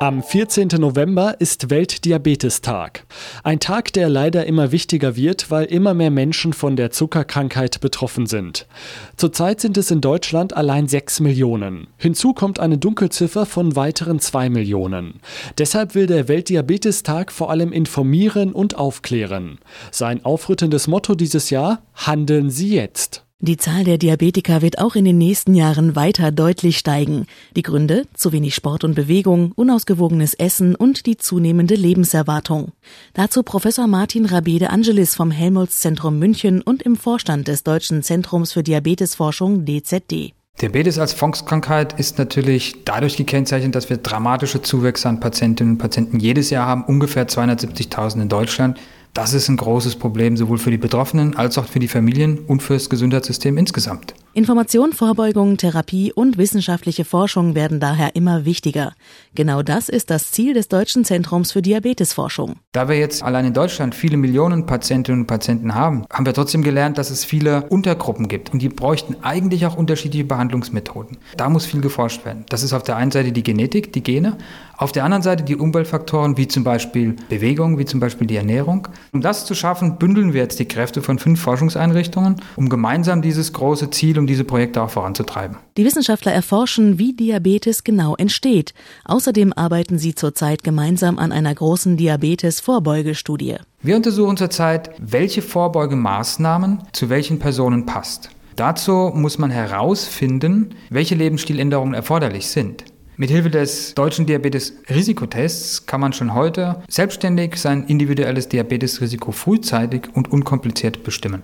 Am 0.00 0.22
14. 0.22 0.68
November 0.78 1.40
ist 1.40 1.70
Weltdiabetestag. 1.70 3.04
Ein 3.42 3.58
Tag, 3.58 3.92
der 3.94 4.08
leider 4.08 4.46
immer 4.46 4.70
wichtiger 4.70 5.16
wird, 5.16 5.50
weil 5.50 5.64
immer 5.64 5.92
mehr 5.92 6.12
Menschen 6.12 6.52
von 6.52 6.76
der 6.76 6.92
Zuckerkrankheit 6.92 7.80
betroffen 7.80 8.26
sind. 8.26 8.68
Zurzeit 9.16 9.60
sind 9.60 9.76
es 9.76 9.90
in 9.90 10.00
Deutschland 10.00 10.56
allein 10.56 10.86
6 10.86 11.18
Millionen. 11.18 11.88
Hinzu 11.96 12.32
kommt 12.32 12.60
eine 12.60 12.78
Dunkelziffer 12.78 13.44
von 13.44 13.74
weiteren 13.74 14.20
2 14.20 14.50
Millionen. 14.50 15.18
Deshalb 15.58 15.96
will 15.96 16.06
der 16.06 16.28
Weltdiabetestag 16.28 17.32
vor 17.32 17.50
allem 17.50 17.72
informieren 17.72 18.52
und 18.52 18.76
aufklären. 18.76 19.58
Sein 19.90 20.24
aufrüttendes 20.24 20.86
Motto 20.86 21.16
dieses 21.16 21.50
Jahr: 21.50 21.82
Handeln 21.96 22.50
Sie 22.50 22.72
jetzt. 22.72 23.24
Die 23.40 23.56
Zahl 23.56 23.84
der 23.84 23.98
Diabetiker 23.98 24.62
wird 24.62 24.80
auch 24.80 24.96
in 24.96 25.04
den 25.04 25.16
nächsten 25.16 25.54
Jahren 25.54 25.94
weiter 25.94 26.32
deutlich 26.32 26.76
steigen. 26.76 27.26
Die 27.54 27.62
Gründe? 27.62 28.08
Zu 28.12 28.32
wenig 28.32 28.56
Sport 28.56 28.82
und 28.82 28.96
Bewegung, 28.96 29.52
unausgewogenes 29.54 30.34
Essen 30.34 30.74
und 30.74 31.06
die 31.06 31.16
zunehmende 31.16 31.76
Lebenserwartung. 31.76 32.72
Dazu 33.14 33.44
Professor 33.44 33.86
Martin 33.86 34.26
Rabede 34.26 34.70
Angelis 34.70 35.14
vom 35.14 35.30
Helmholtz 35.30 35.78
Zentrum 35.78 36.18
München 36.18 36.62
und 36.62 36.82
im 36.82 36.96
Vorstand 36.96 37.46
des 37.46 37.62
Deutschen 37.62 38.02
Zentrums 38.02 38.50
für 38.50 38.64
Diabetesforschung 38.64 39.64
DZD. 39.64 40.34
Diabetes 40.60 40.98
als 40.98 41.12
Volkskrankheit 41.12 41.92
ist 42.00 42.18
natürlich 42.18 42.84
dadurch 42.84 43.16
gekennzeichnet, 43.16 43.76
dass 43.76 43.88
wir 43.88 43.98
dramatische 43.98 44.62
Zuwächse 44.62 45.08
an 45.08 45.20
Patientinnen 45.20 45.74
und 45.74 45.78
Patienten 45.78 46.18
jedes 46.18 46.50
Jahr 46.50 46.66
haben, 46.66 46.82
ungefähr 46.82 47.28
270.000 47.28 48.22
in 48.22 48.28
Deutschland. 48.28 48.80
Das 49.18 49.34
ist 49.34 49.48
ein 49.48 49.56
großes 49.56 49.96
Problem 49.96 50.36
sowohl 50.36 50.58
für 50.58 50.70
die 50.70 50.78
Betroffenen 50.78 51.34
als 51.34 51.58
auch 51.58 51.66
für 51.66 51.80
die 51.80 51.88
Familien 51.88 52.38
und 52.46 52.62
für 52.62 52.74
das 52.74 52.88
Gesundheitssystem 52.88 53.58
insgesamt. 53.58 54.14
Information, 54.38 54.92
Vorbeugung, 54.92 55.56
Therapie 55.56 56.12
und 56.12 56.38
wissenschaftliche 56.38 57.04
Forschung 57.04 57.56
werden 57.56 57.80
daher 57.80 58.14
immer 58.14 58.44
wichtiger. 58.44 58.92
Genau 59.34 59.62
das 59.64 59.88
ist 59.88 60.10
das 60.10 60.30
Ziel 60.30 60.54
des 60.54 60.68
Deutschen 60.68 61.04
Zentrums 61.04 61.50
für 61.50 61.60
Diabetesforschung. 61.60 62.54
Da 62.70 62.88
wir 62.88 62.96
jetzt 62.96 63.24
allein 63.24 63.46
in 63.46 63.52
Deutschland 63.52 63.96
viele 63.96 64.16
Millionen 64.16 64.64
Patientinnen 64.64 65.22
und 65.22 65.26
Patienten 65.26 65.74
haben, 65.74 66.04
haben 66.12 66.24
wir 66.24 66.34
trotzdem 66.34 66.62
gelernt, 66.62 66.98
dass 66.98 67.10
es 67.10 67.24
viele 67.24 67.64
Untergruppen 67.68 68.28
gibt 68.28 68.52
und 68.52 68.62
die 68.62 68.68
bräuchten 68.68 69.16
eigentlich 69.22 69.66
auch 69.66 69.76
unterschiedliche 69.76 70.24
Behandlungsmethoden. 70.24 71.16
Da 71.36 71.48
muss 71.48 71.66
viel 71.66 71.80
geforscht 71.80 72.24
werden. 72.24 72.44
Das 72.48 72.62
ist 72.62 72.72
auf 72.72 72.84
der 72.84 72.94
einen 72.94 73.10
Seite 73.10 73.32
die 73.32 73.42
Genetik, 73.42 73.92
die 73.92 74.04
Gene, 74.04 74.38
auf 74.76 74.92
der 74.92 75.02
anderen 75.02 75.24
Seite 75.24 75.42
die 75.42 75.56
Umweltfaktoren 75.56 76.36
wie 76.36 76.46
zum 76.46 76.62
Beispiel 76.62 77.16
Bewegung, 77.28 77.78
wie 77.78 77.84
zum 77.84 77.98
Beispiel 77.98 78.28
die 78.28 78.36
Ernährung. 78.36 78.86
Um 79.12 79.20
das 79.20 79.44
zu 79.44 79.56
schaffen, 79.56 79.98
bündeln 79.98 80.32
wir 80.32 80.42
jetzt 80.42 80.60
die 80.60 80.68
Kräfte 80.68 81.02
von 81.02 81.18
fünf 81.18 81.40
Forschungseinrichtungen, 81.40 82.36
um 82.54 82.68
gemeinsam 82.68 83.20
dieses 83.20 83.52
große 83.52 83.90
Ziel, 83.90 84.16
um 84.20 84.27
diese 84.28 84.44
Projekte 84.44 84.80
auch 84.80 84.90
voranzutreiben. 84.90 85.56
Die 85.76 85.84
Wissenschaftler 85.84 86.32
erforschen, 86.32 86.98
wie 86.98 87.12
Diabetes 87.12 87.82
genau 87.82 88.14
entsteht. 88.14 88.74
Außerdem 89.04 89.52
arbeiten 89.52 89.98
sie 89.98 90.14
zurzeit 90.14 90.62
gemeinsam 90.62 91.18
an 91.18 91.32
einer 91.32 91.54
großen 91.54 91.96
Diabetes-Vorbeugestudie. 91.96 93.56
Wir 93.82 93.96
untersuchen 93.96 94.36
zurzeit, 94.36 94.90
welche 94.98 95.42
Vorbeugemaßnahmen 95.42 96.82
zu 96.92 97.10
welchen 97.10 97.40
Personen 97.40 97.86
passt. 97.86 98.30
Dazu 98.54 99.12
muss 99.14 99.38
man 99.38 99.50
herausfinden, 99.50 100.74
welche 100.90 101.14
Lebensstiländerungen 101.14 101.94
erforderlich 101.94 102.48
sind. 102.48 102.84
Mithilfe 103.16 103.50
des 103.50 103.94
deutschen 103.94 104.26
Diabetes-Risikotests 104.26 105.86
kann 105.86 106.00
man 106.00 106.12
schon 106.12 106.34
heute 106.34 106.82
selbstständig 106.88 107.56
sein 107.56 107.84
individuelles 107.88 108.48
Diabetesrisiko 108.48 109.32
frühzeitig 109.32 110.02
und 110.14 110.30
unkompliziert 110.30 111.02
bestimmen. 111.02 111.42